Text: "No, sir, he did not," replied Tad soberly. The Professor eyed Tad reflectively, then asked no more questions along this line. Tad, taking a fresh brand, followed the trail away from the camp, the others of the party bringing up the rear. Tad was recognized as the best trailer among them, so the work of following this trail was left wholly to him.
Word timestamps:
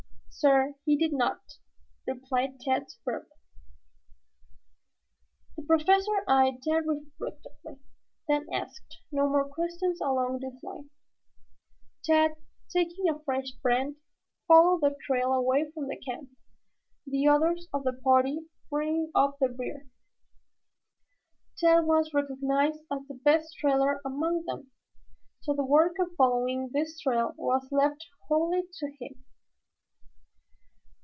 "No, 0.43 0.49
sir, 0.49 0.75
he 0.85 0.97
did 0.97 1.13
not," 1.13 1.59
replied 2.07 2.59
Tad 2.61 2.89
soberly. 2.89 3.27
The 5.55 5.61
Professor 5.61 6.23
eyed 6.27 6.63
Tad 6.63 6.87
reflectively, 6.87 7.77
then 8.27 8.47
asked 8.51 8.97
no 9.11 9.29
more 9.29 9.47
questions 9.47 10.01
along 10.01 10.39
this 10.39 10.55
line. 10.63 10.89
Tad, 12.03 12.37
taking 12.73 13.07
a 13.07 13.19
fresh 13.19 13.51
brand, 13.61 13.97
followed 14.47 14.81
the 14.81 14.95
trail 15.05 15.31
away 15.31 15.69
from 15.75 15.87
the 15.87 15.95
camp, 15.99 16.31
the 17.05 17.27
others 17.27 17.67
of 17.71 17.83
the 17.83 17.93
party 17.93 18.47
bringing 18.71 19.11
up 19.13 19.37
the 19.37 19.49
rear. 19.49 19.87
Tad 21.59 21.81
was 21.85 22.15
recognized 22.15 22.79
as 22.91 23.05
the 23.07 23.13
best 23.23 23.55
trailer 23.59 24.01
among 24.03 24.43
them, 24.47 24.71
so 25.41 25.53
the 25.53 25.63
work 25.63 25.97
of 25.99 26.15
following 26.15 26.71
this 26.73 26.99
trail 26.99 27.35
was 27.37 27.71
left 27.71 28.07
wholly 28.27 28.63
to 28.79 28.89
him. 28.99 29.23